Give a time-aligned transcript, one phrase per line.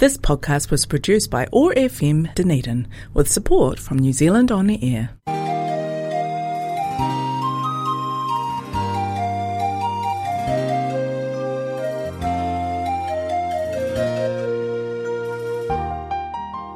[0.00, 4.82] This podcast was produced by OAR FM Dunedin with support from New Zealand On the
[4.82, 5.10] Air.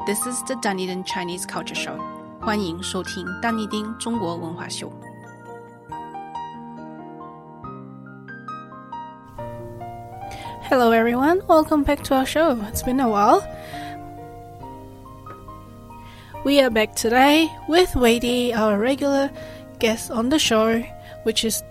[0.07, 1.97] This is the Dunedin Chinese Culture Show.
[10.75, 11.41] Hello, everyone.
[11.47, 12.61] Welcome back to our show.
[12.63, 13.47] It's been a while.
[16.43, 19.31] We are back today with Wadey, our regular
[19.79, 20.81] guest on the show,
[21.23, 21.63] which is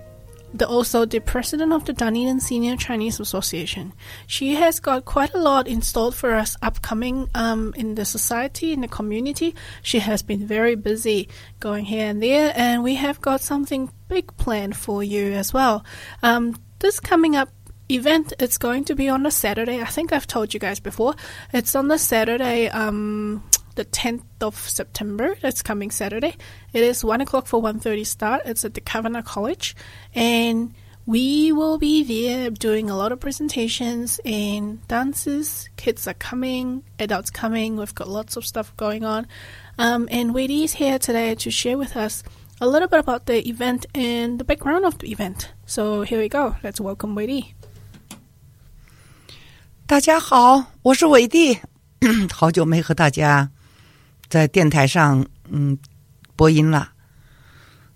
[0.53, 3.91] the, also the president of the Dunedin Senior Chinese Association.
[4.25, 8.80] She has got quite a lot installed for us upcoming um, in the society, in
[8.80, 9.53] the community.
[9.81, 11.27] She has been very busy
[11.59, 15.83] going here and there, and we have got something big planned for you as well.
[16.22, 17.49] Um, this coming up
[17.93, 19.81] event it's going to be on a saturday.
[19.81, 21.15] I think i've told you guys before.
[21.53, 23.43] It's on the saturday um
[23.75, 25.35] the 10th of september.
[25.41, 26.36] That's coming saturday.
[26.73, 28.41] It is 1 o'clock for 1.30 start.
[28.45, 29.75] It's at the kavanagh college.
[30.14, 30.73] And
[31.05, 35.69] we will be there doing a lot of presentations and dances.
[35.75, 37.75] Kids are coming adults coming.
[37.75, 39.27] We've got lots of stuff going on.
[39.77, 42.23] Um, and Wadey is here today to share with us
[42.61, 45.52] a little bit about the event and the background of the event.
[45.66, 46.55] So here we go.
[46.64, 47.53] Let's welcome Wadey
[49.94, 51.55] 大家好，我是伟弟，
[52.33, 53.47] 好久没和大家
[54.27, 55.77] 在电台上嗯
[56.36, 56.91] 播音了。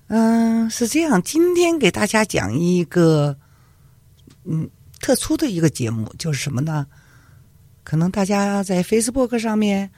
[0.05, 3.35] 嗯，是这样，今天给大家讲一个
[4.43, 6.85] 嗯特殊的一个节目，就是什么呢？
[7.83, 9.89] 可能大家在 Facebook 上面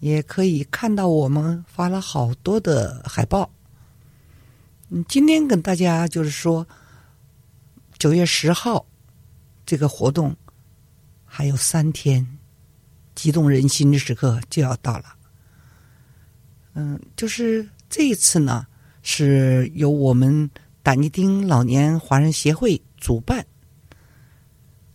[0.00, 3.50] 也可以看到我们发了好多的海报。
[4.90, 6.68] 嗯，今天跟大家就是说，
[7.98, 8.84] 九月十号
[9.64, 10.36] 这个活动。
[11.32, 12.26] 还有三天，
[13.14, 15.14] 激动人心的时刻就要到了。
[16.74, 18.66] 嗯，就是这一次呢，
[19.00, 20.50] 是由我们
[20.82, 23.46] 胆尼丁老年华人协会主办，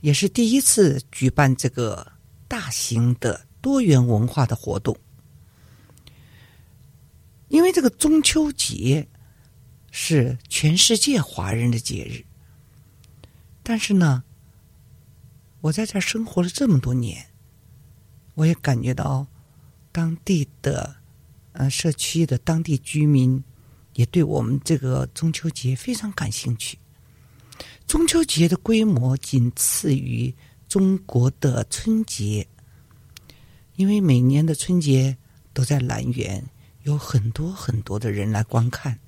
[0.01, 2.05] 也是第一次举办这个
[2.49, 4.95] 大型的多元文化的活动。
[7.47, 9.07] 因为这个中秋节
[9.89, 12.25] 是全世界华人的节日，
[13.63, 14.21] 但是呢。
[15.65, 17.25] 我在这儿生活了这么多年，
[18.35, 19.25] 我也感觉到
[19.91, 20.95] 当地的
[21.53, 23.43] 呃社区的当地居民
[23.93, 26.77] 也对我们这个中秋节非常感兴趣。
[27.87, 30.31] 中秋节的规模仅次于
[30.67, 32.47] 中国的春节，
[33.75, 35.17] 因为每年的春节
[35.51, 36.47] 都在兰园，
[36.83, 38.99] 有很多很多的人来观看。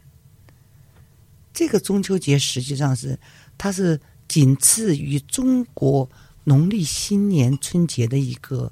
[1.53, 3.19] 这个中秋节实际上是
[3.59, 6.09] 它是仅次于中国。
[6.46, 8.70] 农历新年春节的一个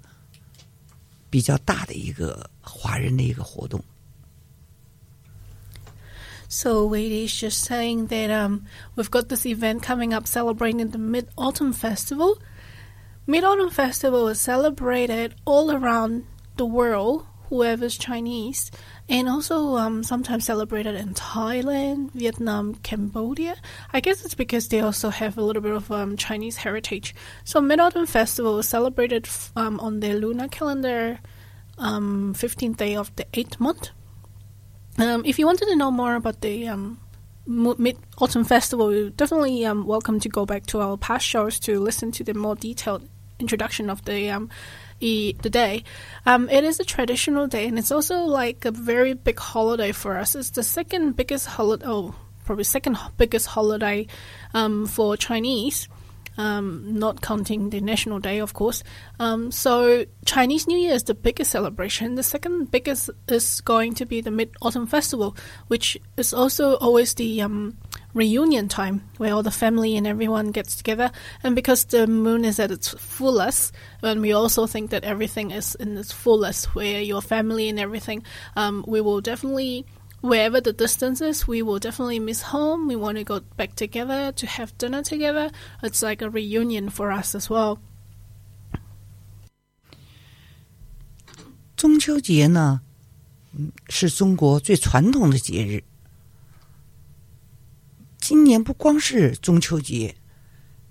[1.29, 3.83] 比较大的一个华人的一个活动。
[6.49, 8.65] So Wade is just saying that um,
[8.97, 12.39] we've got this event coming up celebrating the Mid Autumn Festival.
[13.25, 16.25] Mid Autumn Festival is celebrated all around
[16.57, 18.73] the world, whoever's Chinese
[19.08, 23.56] and also um, sometimes celebrated in Thailand, Vietnam, Cambodia.
[23.94, 27.14] I guess it's because they also have a little bit of um, Chinese heritage.
[27.44, 31.20] So Mid Autumn Festival is celebrated um, on the lunar calendar,
[31.78, 33.90] 15th um, day of the 8th month.
[34.98, 37.00] Um, if you wanted to know more about the um,
[37.46, 42.12] Mid Autumn Festival, you're definitely welcome to go back to our past shows to listen
[42.14, 43.08] to the more detailed
[43.40, 44.50] introduction of the um
[45.00, 45.84] the day.
[46.26, 50.18] Um, it is a traditional day, and it's also like a very big holiday for
[50.18, 50.36] us.
[50.36, 52.16] It's the second biggest holiday, oh,
[52.46, 54.08] probably second biggest holiday
[54.54, 55.88] um, for Chinese.
[56.38, 58.84] Um, not counting the National Day, of course.
[59.20, 62.16] Um, so Chinese New Year is the biggest celebration.
[62.16, 65.38] The second biggest is going to be the Mid Autumn Festival,
[65.68, 67.78] which is also always the um,
[68.14, 71.12] reunion time where all the family and everyone gets together.
[71.44, 75.76] And because the moon is at its fullest, and we also think that everything is
[75.76, 78.24] in its fullest, where your family and everything,
[78.56, 79.86] um, we will definitely
[80.25, 82.87] Wherever the distance is, we will definitely miss home.
[82.87, 85.51] We want to go back together to have dinner together.
[85.83, 87.79] It's like a reunion for us as well.
[91.75, 92.83] 中秋节呢，
[93.89, 95.85] 是中国最传统的节日。
[98.19, 100.17] 今年不光是中秋节，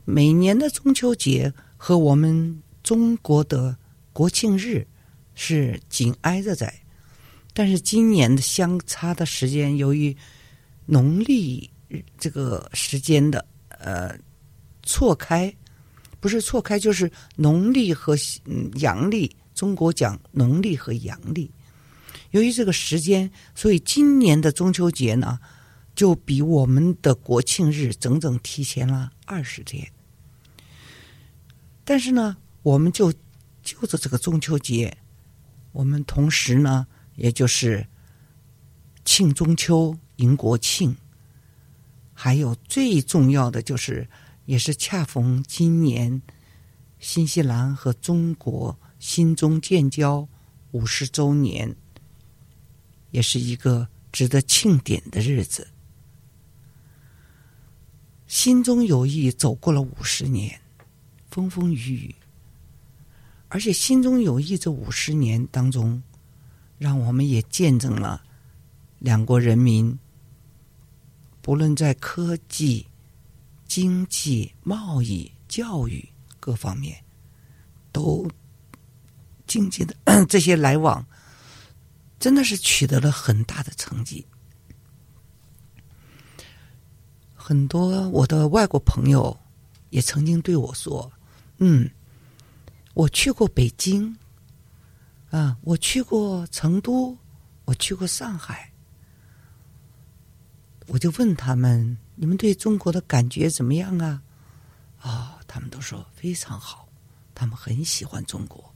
[0.06, 3.78] 每年的中秋节和我们中国的
[4.12, 4.88] 国庆日
[5.36, 6.82] 是紧挨着在，
[7.55, 10.15] 但是今年的相差的时间，由于
[10.85, 11.71] 农历
[12.19, 14.15] 这个时间的呃
[14.83, 15.55] 错开，
[16.19, 21.51] 不是错开，就是农历和嗯阳历，中国讲农历和阳历。
[22.33, 25.39] 由于这个时间，所以今年的中秋节呢，
[25.95, 29.87] 就比我们的国庆日整整提前了二十天。
[31.85, 33.13] 但是呢，我们就
[33.63, 34.93] 就着这个中秋节，
[35.71, 36.85] 我们同时呢，
[37.17, 37.87] 也就是
[39.05, 40.97] 庆中秋、迎国庆。
[42.13, 44.09] 还有最重要的就是，
[44.47, 46.23] 也是恰逢今年
[46.99, 50.27] 新西兰和中国新中建交
[50.71, 51.75] 五十周年，
[53.11, 55.69] 也是一个值得庆典的日子。
[58.27, 60.61] 新中友谊走过了五十年，
[61.31, 62.15] 风风雨雨，
[63.49, 66.03] 而且新中友谊这五十年当中，
[66.85, 68.23] 让我们也见证了
[68.99, 69.99] 两国人民。
[71.41, 72.87] 不论在科技、
[73.67, 76.07] 经济、贸易、教育
[76.39, 77.03] 各方面，
[77.91, 78.31] 都
[79.47, 79.97] 经济的
[80.29, 81.03] 这些来往，
[82.21, 84.27] 真的是取得了很大的成绩。
[87.35, 89.35] 很多我的外国朋友
[89.89, 91.11] 也曾经对我说
[91.61, 91.91] ：“嗯，
[92.93, 94.15] 我去过北京，
[95.37, 97.19] 啊，我去过成都，
[97.65, 98.71] 我去过上海。”
[100.87, 104.23] 我就问他们：“你们对中国的感觉怎么样啊？”
[105.03, 106.89] 啊，他们都说非常好，
[107.35, 108.73] 他们很喜欢中国。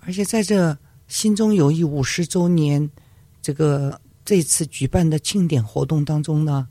[0.00, 2.90] 而且在这新中友谊五十周年
[3.42, 6.66] 这个这次举办的庆典活动当中呢，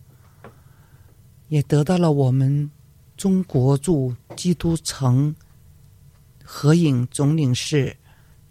[1.49, 2.71] 也得到了我们
[3.15, 5.35] 中国驻基督城
[6.49, 7.93] 合影总领事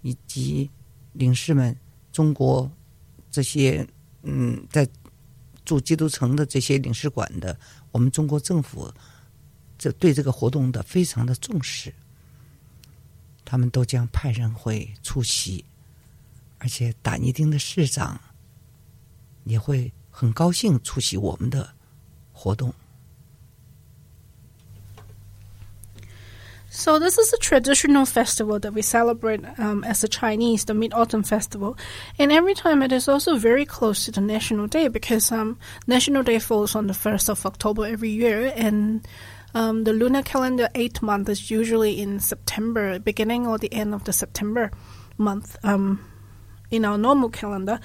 [0.03, 0.71] 以及
[1.15, 1.75] 领事们，
[2.13, 2.71] 中国
[3.31, 3.87] 这些。
[4.29, 4.85] 嗯，在
[5.65, 7.57] 驻基督城的这些领事馆的，
[7.93, 8.93] 我们中国政府
[9.79, 11.95] 这对这个活动的非常的重视，
[13.45, 15.65] 他们都将派人会出席，
[16.59, 18.21] 而且打尼丁的市长
[19.45, 21.73] 也会很高兴出席我们的
[22.33, 22.75] 活动。
[26.77, 31.23] So this is a traditional festival that we celebrate um, as a Chinese, the Mid Autumn
[31.23, 31.75] Festival,
[32.19, 36.23] and every time it is also very close to the National Day because um, National
[36.23, 39.09] Day falls on the first of October every year, and
[39.55, 44.05] um, the lunar calendar eighth month is usually in September, beginning or the end of
[44.05, 44.71] the September
[45.17, 46.05] month um,
[46.71, 47.81] in our normal calendar.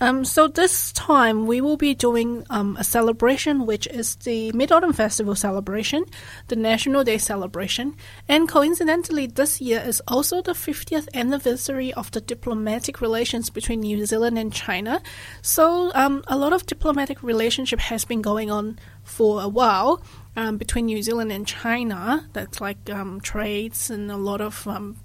[0.00, 4.72] Um, so this time we will be doing um, a celebration, which is the Mid
[4.72, 6.04] Autumn Festival celebration,
[6.48, 7.94] the National Day celebration,
[8.28, 14.04] and coincidentally, this year is also the 50th anniversary of the diplomatic relations between New
[14.04, 15.00] Zealand and China.
[15.42, 20.02] So um, a lot of diplomatic relationship has been going on for a while.
[20.36, 24.96] Um, between New Zealand and China, that's like um, trades and a lot of um,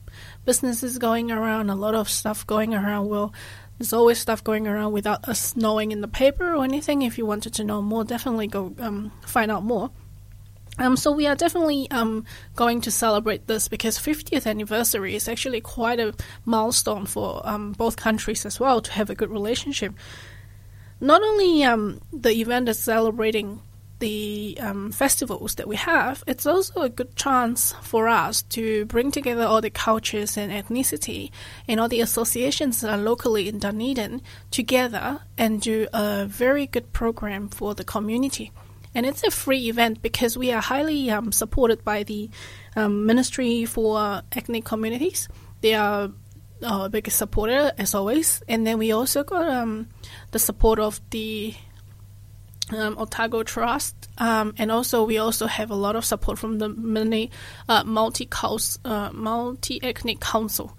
[0.50, 3.07] businesses going around, a lot of stuff going around.
[3.07, 3.31] Well,
[3.78, 7.04] there's always stuff going around without us knowing in the paper or anything.
[7.04, 9.92] If you wanted to know more, definitely go um, find out more.
[10.80, 12.25] Um, so we are definitely um,
[12.56, 16.16] going to celebrate this because 50th anniversary is actually quite a
[16.46, 19.94] milestone for um, both countries as well to have a good relationship.
[21.00, 23.62] Not only um, the event is celebrating
[24.00, 29.12] the um, festivals that we have, it's also a good chance for us to bring
[29.12, 31.31] together all the cultures and ethnicity
[31.68, 36.91] and all the associations that are locally in Dunedin together and do a very good
[36.94, 38.51] program for the community.
[38.96, 42.29] And it's a free event because we are highly um, supported by the
[42.75, 45.27] um, Ministry for Ethnic Communities.
[45.62, 46.10] They are
[46.65, 48.41] our biggest supporter, as always.
[48.48, 49.88] And then we also got um,
[50.32, 51.53] the support of the
[52.71, 56.69] um, Otago Trust, um, and also we also have a lot of support from the
[56.69, 57.31] many
[57.67, 58.27] uh, multi
[58.85, 60.77] uh, multi ethnic council.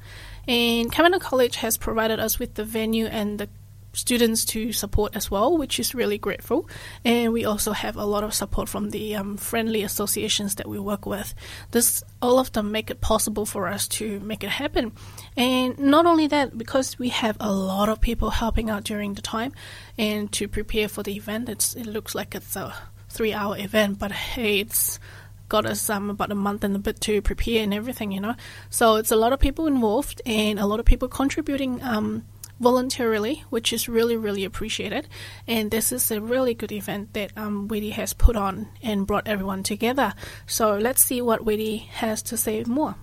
[0.48, 3.48] And Kavanagh College has provided us with the venue and the
[3.92, 6.68] students to support as well, which is really grateful.
[7.04, 10.78] And we also have a lot of support from the um, friendly associations that we
[10.78, 11.34] work with.
[11.70, 14.92] This all of them make it possible for us to make it happen.
[15.36, 19.22] And not only that, because we have a lot of people helping out during the
[19.22, 19.52] time
[19.98, 22.74] and to prepare for the event, it looks like it's a
[23.08, 25.00] three-hour event, but hey, it's
[25.48, 28.34] got us um, about a month and a bit to prepare and everything, you know.
[28.70, 31.82] So it's a lot of people involved and a lot of people contributing.
[31.82, 32.24] Um,
[32.59, 35.07] voluntarily, which is really, really appreciated.
[35.45, 39.27] And this is a really good event that um, Witty has put on and brought
[39.27, 40.13] everyone together.
[40.47, 42.95] So let's see what Witty has to say more.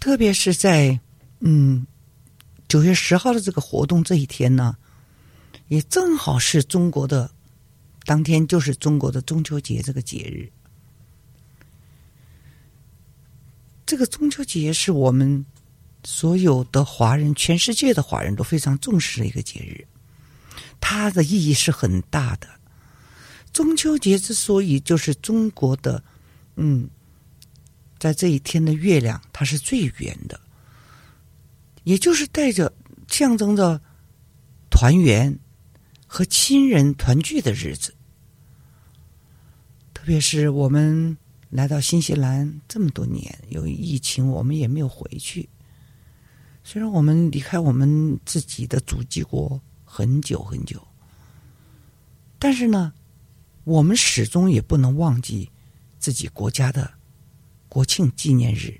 [0.00, 0.98] 特别是在
[1.40, 1.86] 嗯
[2.66, 4.76] 九月十号的这个活动这一天呢，
[5.68, 7.30] 也正好是中国的
[8.06, 10.50] 当天就是中国的中秋节这个节日。
[13.84, 15.44] 这个中秋节是我们
[16.05, 19.85] 所有的华人，全世界的华人都非常重视的一个节日，
[20.79, 22.47] 它的意义是很大的。
[23.51, 26.03] 中秋节之所以就是中国的，
[26.55, 26.87] 嗯，
[27.97, 30.39] 在这一天的月亮它是最圆的，
[31.83, 32.71] 也就是带着
[33.07, 33.81] 象征着
[34.69, 35.37] 团圆
[36.05, 37.93] 和亲人团聚的日子。
[39.93, 41.17] 特别是我们。
[41.51, 45.47] 来到新西兰这么多年，由于疫情，我们也没有回去。
[46.67, 50.81] 虽然我们离开我们自己的祖籍国很久很久，
[52.39, 52.91] 但是呢，
[53.65, 55.47] 我们始终也不能忘记
[55.99, 56.91] 自己国家的
[57.69, 58.75] 国庆纪念日。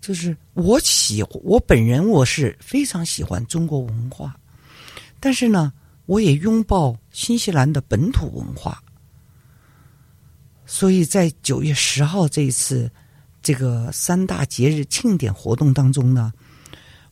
[0.00, 4.36] 就是我喜我本人我是非常喜欢中国文化，
[5.20, 5.72] 但是呢，
[6.06, 8.82] 我也拥抱新西兰的本土文化。
[10.66, 12.90] 所以在九月十号这一次
[13.46, 16.32] 这个三大节日庆典活动当中呢，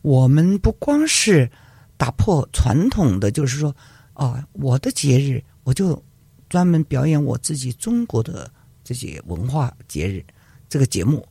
[0.01, 1.49] 我们不光是
[1.95, 3.73] 打破传统的，就是说，
[4.11, 6.03] 啊，我的节日我就
[6.49, 8.51] 专门表演我自己中国的
[8.83, 10.21] 这些文化节日
[10.67, 11.25] 这个节目，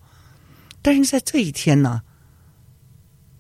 [0.81, 2.01] 但是在这一天呢，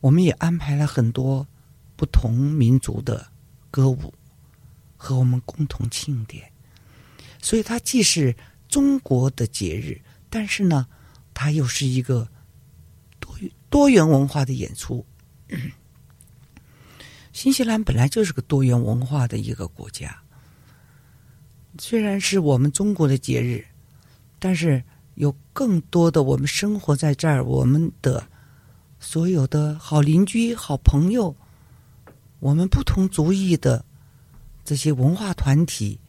[0.01, 1.49] 我们也安排了很多
[1.97, 3.27] 不同民族的
[3.71, 4.13] 歌舞
[4.99, 6.45] 和我们共同庆典，
[7.41, 8.37] 所以它既是。
[8.67, 10.85] 中国的节日，但是呢，
[11.35, 12.27] 它又是一个
[13.21, 13.37] 多
[13.69, 15.05] 多元文化的演出。
[17.33, 20.17] 新西兰本来就是个多元文化的一个国家，
[21.79, 23.63] 虽然是我们中国的节日，
[24.39, 24.83] 但是
[25.17, 28.25] 有更多的我们生活在这儿，我们的
[29.01, 31.37] 所有的好邻居、好朋友，
[32.39, 33.85] 我们不同族裔的
[34.65, 36.01] 这些文化团体。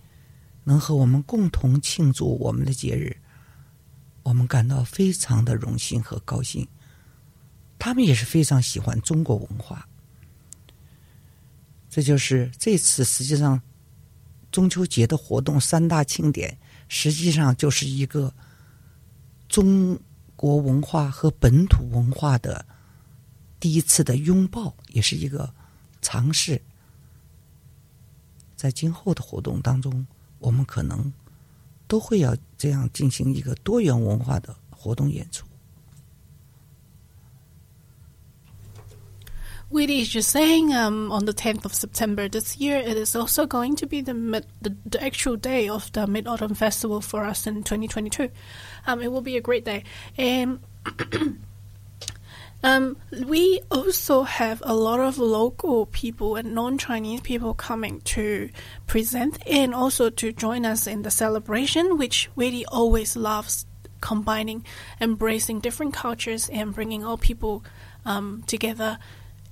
[0.67, 3.15] 能和我们共同庆祝我们的节日，
[4.25, 6.67] 我们感到非常的荣幸和高兴。
[7.77, 9.87] 他们也是非常喜欢中国文化，
[11.89, 13.61] 这就是这次实际上
[14.51, 18.33] 中秋节的活动三大庆典，实际上就是一个
[19.47, 19.99] 中
[20.35, 22.65] 国文化和本土文化的
[23.59, 25.53] 第一次的拥抱，也是一个
[26.01, 26.59] 尝试。
[28.55, 30.05] 在今后的活动当中。
[30.39, 31.11] 我们可能
[31.86, 35.46] 都会要这样进行一个多元文化的活动演出。
[39.70, 43.76] Weedy is just saying um, on the 10th of September this year, it is also going
[43.76, 47.46] to be the, mid, the, the actual day of the Mid Autumn Festival for us
[47.46, 48.30] in 2022.
[48.88, 49.84] Um, it will be a great day.
[50.18, 50.58] And
[52.65, 58.49] Um, we also have a lot of local people and non-Chinese people coming to
[58.87, 63.67] present and also to join us in the celebration, which really always loves
[64.01, 64.65] combining,
[64.99, 67.63] embracing different cultures and bringing all people
[68.03, 68.97] um, together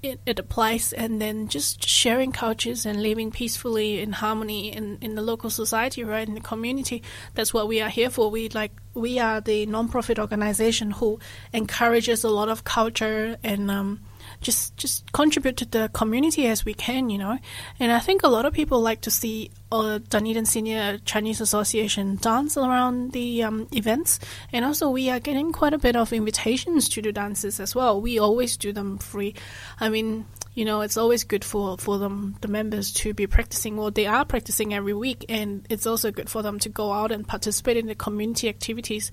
[0.03, 5.15] at a place and then just sharing cultures and living peacefully in harmony in, in
[5.15, 7.01] the local society, right, in the community.
[7.35, 8.29] That's what we are here for.
[8.29, 11.19] We like we are the non-profit organization who
[11.51, 14.01] encourages a lot of culture and um,
[14.41, 17.37] just just contribute to the community as we can, you know.
[17.79, 22.17] And I think a lot of people like to see uh, Dunedin Senior Chinese Association
[22.17, 24.19] dance around the um, events,
[24.51, 28.01] and also we are getting quite a bit of invitations to do dances as well.
[28.01, 29.35] We always do them free.
[29.79, 33.75] I mean, you know, it's always good for, for them, the members to be practicing.
[33.75, 37.11] Well, they are practicing every week, and it's also good for them to go out
[37.11, 39.11] and participate in the community activities.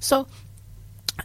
[0.00, 0.26] So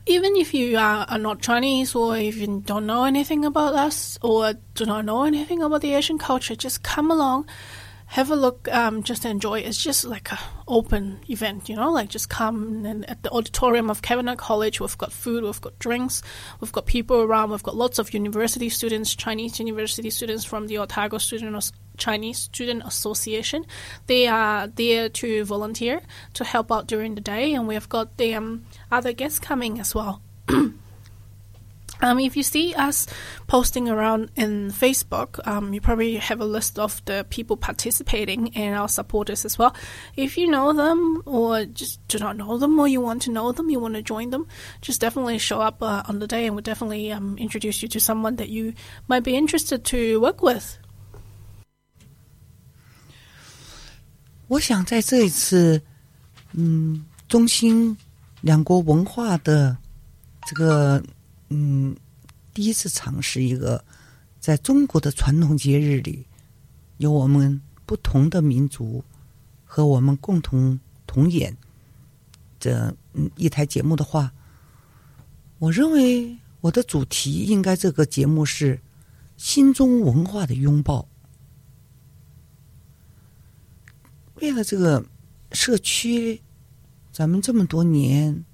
[0.06, 4.18] even if you are, are, not Chinese or if you don't know anything about us
[4.22, 7.48] or do not know anything about the Asian culture, just come along,
[8.08, 9.60] have a look, um, just enjoy.
[9.60, 10.38] It's just like an
[10.68, 14.98] open event, you know, like just come and at the auditorium of Kavanagh College, we've
[14.98, 16.22] got food, we've got drinks,
[16.62, 20.78] we've got people around, we've got lots of university students, Chinese university students from the
[20.78, 21.56] Otago Student
[21.98, 23.66] Chinese Student Association.
[24.06, 26.02] They are there to volunteer
[26.34, 29.94] to help out during the day, and we've got the um, other guests coming as
[29.94, 30.22] well.
[32.00, 33.08] Um, if you see us
[33.48, 38.76] posting around in Facebook, um, you probably have a list of the people participating and
[38.76, 39.76] our supporters as well.
[40.16, 43.52] If you know them or just do not know them or you want to know
[43.52, 44.48] them, you want to join them,
[44.82, 48.00] just definitely show up uh, on the day and we'll definitely um, introduce you to
[48.00, 48.74] someone that you
[49.08, 50.78] might be interested to work with.
[54.48, 55.82] 我想在这一次，
[56.54, 57.96] 嗯，中新
[58.40, 59.78] 两国文化的
[60.46, 61.04] 这个，
[61.50, 61.94] 嗯，
[62.54, 63.84] 第一次尝试一个
[64.40, 66.26] 在中国的传统节日里，
[66.98, 69.04] 由我们不同的民族
[69.66, 71.56] 和我们共同同演
[72.58, 72.96] 这
[73.36, 74.32] 一台节目的话，
[75.60, 78.80] 我认为我的主题应该这个节目是
[79.36, 81.06] 心中文化的拥抱。
[84.42, 85.04] 为了这个
[85.52, 86.42] 社区，
[87.12, 88.46] 咱们这么多年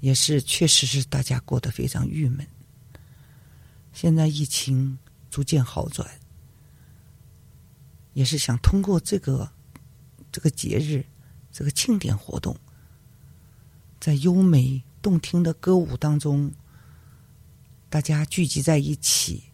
[0.00, 2.46] 也是确实是大家过得非常郁闷。
[3.92, 4.98] 现在疫情
[5.30, 6.08] 逐渐好转，
[8.14, 9.50] 也是想通过这个
[10.32, 11.04] 这个节日、
[11.52, 12.56] 这个庆典活动，
[14.00, 16.52] 在优美动听的歌舞当中，
[17.88, 19.44] 大家聚集在一起，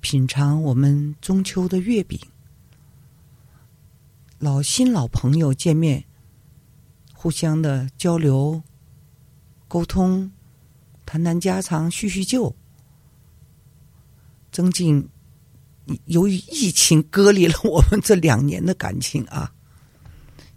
[0.00, 2.20] 品尝我们中秋的月饼。
[4.38, 6.04] 老新老朋友见面，
[7.12, 8.62] 互相的交流、
[9.66, 10.30] 沟通、
[11.04, 12.54] 谈谈家常、叙叙旧，
[14.52, 15.08] 增进。
[16.04, 19.50] 由于疫情隔离了我们这两年的感情啊，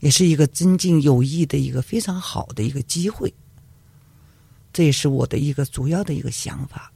[0.02, 3.34] 也是一个增进友谊的一个非常好的一个机会。
[4.74, 6.92] 这也是我的一个主要的一个想法。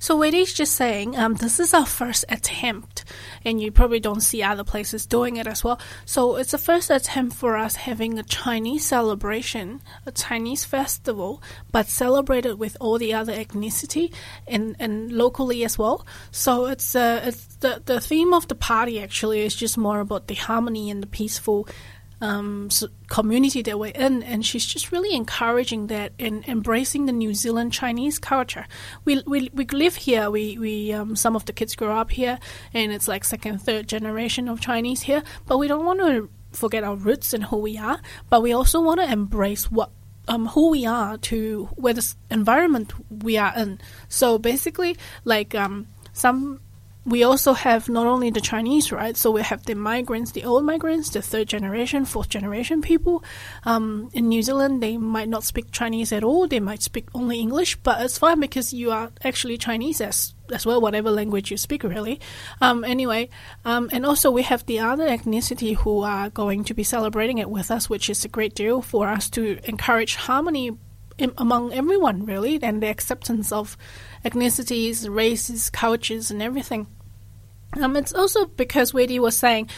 [0.00, 3.04] So Wadi's just saying, um, this is our first attempt,
[3.44, 5.78] and you probably don't see other places doing it as well.
[6.06, 11.86] So it's the first attempt for us having a Chinese celebration, a Chinese festival, but
[11.86, 14.10] celebrated with all the other ethnicity
[14.48, 16.06] and, and locally as well.
[16.30, 20.28] So it's uh, it's the the theme of the party actually is just more about
[20.28, 21.68] the harmony and the peaceful
[22.20, 22.68] um,
[23.08, 27.72] community that we're in, and she's just really encouraging that and embracing the New Zealand
[27.72, 28.66] Chinese culture.
[29.04, 30.30] We we, we live here.
[30.30, 32.38] We we um, some of the kids grow up here,
[32.74, 35.22] and it's like second, third generation of Chinese here.
[35.46, 38.00] But we don't want to forget our roots and who we are.
[38.28, 39.90] But we also want to embrace what
[40.28, 43.80] um, who we are to where the environment we are in.
[44.08, 46.60] So basically, like um, some
[47.06, 49.16] we also have not only the Chinese, right?
[49.16, 53.24] So we have the migrants, the old migrants, the third generation, fourth generation people.
[53.64, 56.46] Um, in New Zealand, they might not speak Chinese at all.
[56.46, 60.66] They might speak only English, but it's fine because you are actually Chinese as as
[60.66, 62.20] well, whatever language you speak, really.
[62.60, 63.28] Um, anyway,
[63.64, 67.48] um, and also we have the other ethnicity who are going to be celebrating it
[67.48, 70.72] with us, which is a great deal for us to encourage harmony
[71.38, 73.76] among everyone, really, and the acceptance of
[74.24, 76.86] ethnicities, races, cultures, and everything.
[77.74, 79.68] Um, it's also because Wady was saying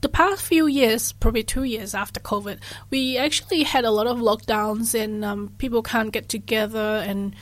[0.00, 2.58] the past few years, probably two years after COVID,
[2.90, 7.34] we actually had a lot of lockdowns and um, people can't get together and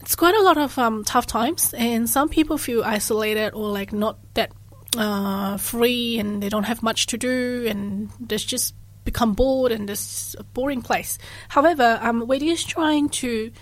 [0.00, 3.92] it's quite a lot of um, tough times and some people feel isolated or like
[3.92, 4.52] not that
[4.96, 9.88] uh, free and they don't have much to do and there's just become bored and
[9.88, 11.18] this boring place.
[11.48, 13.52] However, um, Wady is trying to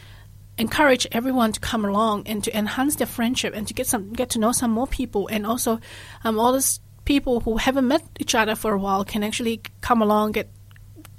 [0.58, 4.30] encourage everyone to come along and to enhance their friendship and to get some get
[4.30, 5.28] to know some more people.
[5.28, 5.80] And also
[6.24, 10.02] um, all those people who haven't met each other for a while can actually come
[10.02, 10.50] along get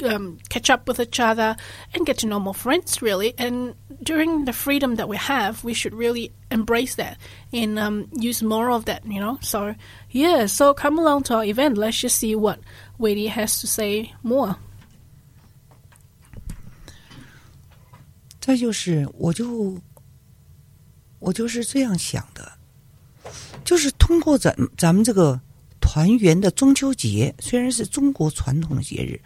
[0.04, 1.58] um, catch up with each other
[1.94, 3.34] and get to know more friends really.
[3.38, 7.18] And during the freedom that we have we should really embrace that
[7.52, 9.40] and um, use more of that you know?
[9.42, 9.76] So
[10.10, 10.46] yeah.
[10.46, 11.78] So come along to our event.
[11.78, 12.60] Let's just see what
[12.98, 14.58] Wady has to say more
[18.50, 19.80] 再就是，我就
[21.20, 22.52] 我就是这样想的，
[23.64, 25.40] 就是通过咱咱们这个
[25.80, 29.22] 团圆的中秋节，虽然是中国传统的节日，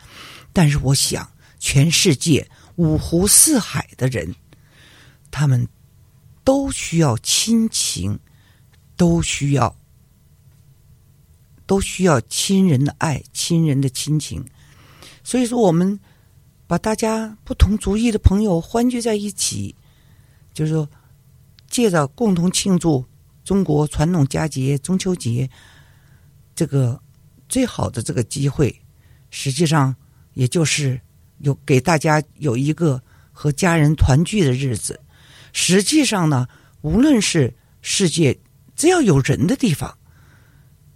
[0.51, 1.25] 但是我想，
[1.57, 4.35] 全世界五湖四海的人，
[5.31, 5.65] 他们
[6.43, 8.19] 都需要亲情，
[8.97, 9.73] 都需要
[11.65, 14.43] 都需要亲人的爱，亲人的亲情，
[15.23, 15.97] 所以说我们。
[16.65, 19.75] 把大家不同族裔的朋友欢聚在一起，
[20.53, 20.89] 就是说，
[21.67, 23.05] 借着共同庆祝
[23.43, 25.49] 中国传统佳节中秋节
[26.55, 26.99] 这个
[27.49, 28.73] 最好的这个机会，
[29.29, 29.93] 实际上
[30.33, 30.99] 也就是
[31.39, 34.99] 有给大家有一个和家人团聚的日子。
[35.51, 36.47] 实际上呢，
[36.81, 38.39] 无论是世界
[38.75, 39.95] 只要有人的地方，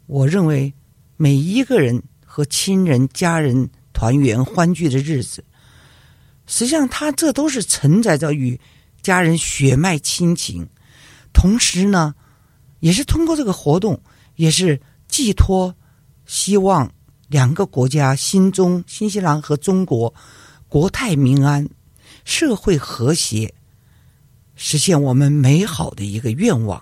[0.06, 0.74] 我认为
[1.18, 5.44] 每一个人和亲人家人团圆欢聚的日子。
[6.48, 8.60] 实际上，他这都是承载着与
[9.02, 10.68] 家人血脉亲情，
[11.34, 12.16] 同时呢，
[12.80, 14.02] 也是通过这个活动，
[14.36, 15.76] 也是寄托
[16.26, 16.92] 希望
[17.28, 20.14] 两个国家心中新西兰和中国
[20.70, 21.70] 国泰民安、
[22.24, 23.54] 社会和谐，
[24.56, 26.82] 实现我们美好的一个愿望。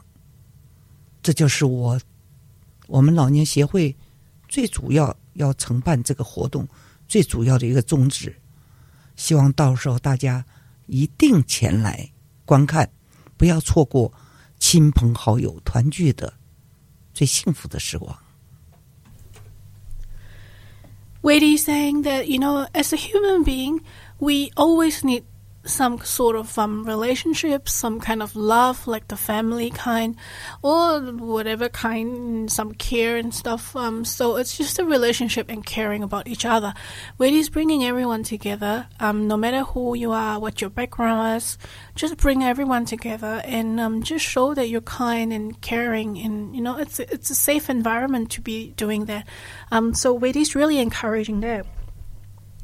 [1.23, 1.99] 这就是我
[2.85, 3.95] 我们老年协会
[4.47, 6.67] 最主要要承办这个活动
[7.07, 8.35] 最主要的一个宗旨。
[9.15, 10.45] 希望到时候大家
[10.87, 12.11] 一定前来
[12.45, 12.89] 观看，
[13.37, 14.11] 不要错过
[14.59, 16.33] 亲朋好友团聚的
[17.13, 18.15] 最幸福的时光。
[21.21, 23.79] Wadey saying that you know, as a human being,
[24.19, 25.23] we always need
[25.65, 30.15] some sort of um, relationship, some kind of love, like the family kind,
[30.61, 33.75] or whatever kind, some care and stuff.
[33.75, 36.73] Um, so it's just a relationship and caring about each other.
[37.17, 41.57] Wadey's bringing everyone together, um, no matter who you are, what your background is,
[41.95, 46.61] just bring everyone together and um, just show that you're kind and caring, and you
[46.61, 49.27] know, it's a, it's a safe environment to be doing that.
[49.71, 51.65] Um, so Wadey's really encouraging that,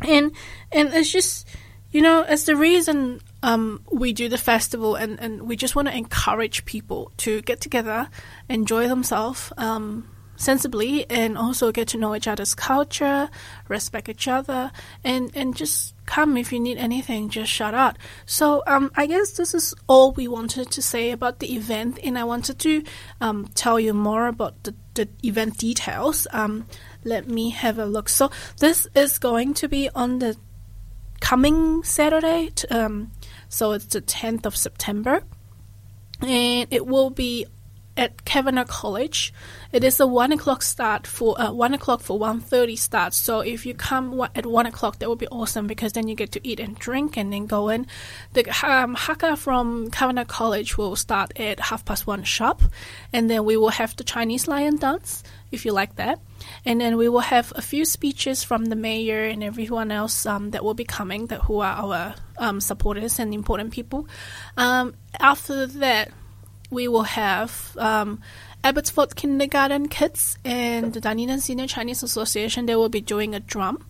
[0.01, 0.31] and
[0.71, 1.47] and it's just
[1.91, 5.87] you know, it's the reason um, we do the festival, and, and we just want
[5.87, 8.09] to encourage people to get together,
[8.47, 13.29] enjoy themselves um, sensibly, and also get to know each other's culture,
[13.67, 14.71] respect each other,
[15.03, 17.97] and, and just come if you need anything, just shout out.
[18.25, 22.17] So um, I guess this is all we wanted to say about the event, and
[22.17, 22.83] I wanted to
[23.19, 26.25] um, tell you more about the, the event details.
[26.31, 26.67] Um,
[27.03, 28.07] let me have a look.
[28.07, 30.37] So this is going to be on the
[31.31, 32.51] coming Saturday.
[32.69, 33.09] Um,
[33.47, 35.23] so it's the 10th of September.
[36.19, 37.45] And it will be
[37.95, 39.33] at Kavanagh College.
[39.71, 43.13] It is a 1 o'clock start for, uh, 1 o'clock for 1.30 start.
[43.13, 46.33] So if you come at 1 o'clock, that would be awesome because then you get
[46.33, 47.87] to eat and drink and then go in.
[48.33, 52.61] The um, haka from Kavanagh College will start at half past 1 sharp.
[53.13, 56.19] And then we will have the Chinese lion dance, if you like that.
[56.65, 60.51] And then we will have a few speeches from the mayor and everyone else um,
[60.51, 64.07] that will be coming, that who are our um, supporters and important people.
[64.57, 66.11] Um, after that,
[66.69, 68.21] we will have um,
[68.63, 72.65] Abbotsford Kindergarten kids and the Dunedin Senior Chinese Association.
[72.65, 73.85] They will be doing a drum.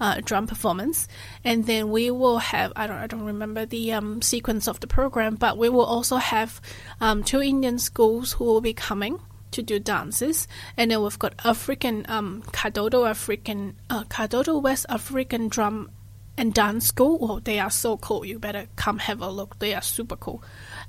[0.00, 1.06] Uh, drum performance,
[1.44, 4.88] and then we will have I don't I don't remember the um, sequence of the
[4.88, 6.60] program, but we will also have
[7.00, 9.20] um, two Indian schools who will be coming
[9.54, 15.48] to do dances, and then we've got African um, Kadodo African uh, Kadodo West African
[15.48, 15.90] drum
[16.36, 17.18] and dance school.
[17.20, 18.24] Oh, they are so cool.
[18.24, 19.58] You better come have a look.
[19.58, 20.42] They are super cool.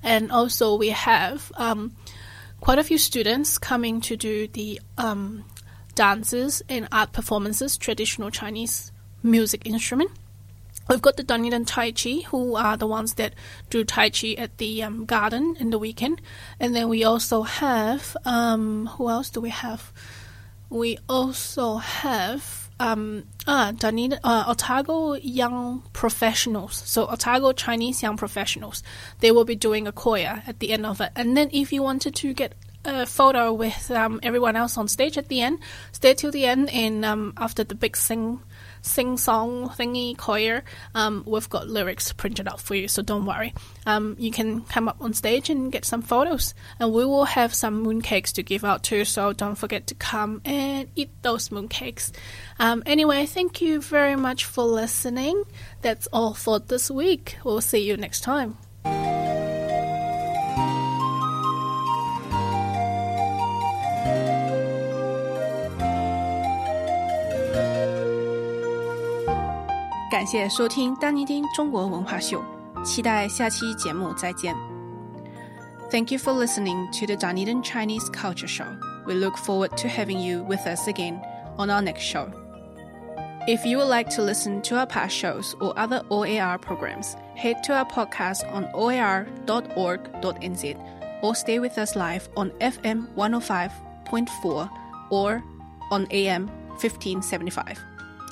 [0.03, 1.95] And also we have um,
[2.61, 5.45] quite a few students coming to do the um,
[5.93, 8.91] dances and art performances, traditional Chinese
[9.23, 10.11] music instrument.
[10.87, 13.33] We've got the Dunedin Tai Chi, who are the ones that
[13.69, 16.21] do Tai Chi at the um, garden in the weekend.
[16.59, 19.91] And then we also have, um, who else do we have?
[20.69, 26.75] We also have um, ah, Dunedin, uh, Otago Young Professionals.
[26.85, 28.83] So Otago Chinese Young Professionals.
[29.19, 31.11] They will be doing a choir at the end of it.
[31.15, 35.17] And then if you wanted to get a photo with um, everyone else on stage
[35.17, 35.59] at the end,
[35.91, 36.69] stay till the end.
[36.71, 38.41] And um, after the big sing
[38.85, 43.53] sing song thingy choir, um, we've got lyrics printed out for you, so don't worry.
[43.85, 47.53] Um, you can come up on stage and get some photos, and we will have
[47.53, 52.11] some mooncakes to give out too, so don't forget to come and eat those mooncakes.
[52.59, 55.43] Um, anyway, thank you very much for listening.
[55.81, 57.37] That's all for this week.
[57.43, 58.57] We'll see you next time.
[70.14, 72.42] 感谢收听丹尼丁中国文化秀，
[72.84, 74.54] 期待下期节目再见。
[75.90, 78.66] Thank you for listening to the Dunedin Chinese Culture Show.
[79.06, 81.20] We look forward to having you with us again
[81.56, 82.28] on our next show.
[83.48, 87.62] If you would like to listen to our past shows or other OAR programs, head
[87.64, 89.14] to our podcast on oar.org.nz
[91.22, 94.70] or stay with us live on FM 105.4
[95.10, 95.42] or
[95.90, 97.78] on AM 1575.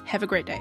[0.05, 0.61] Have a great day.